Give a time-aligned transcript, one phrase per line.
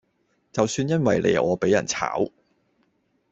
[0.51, 2.27] 就算因為你我比人炒